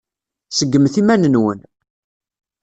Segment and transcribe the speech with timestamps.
[0.57, 1.59] Seggmet iman-nwen.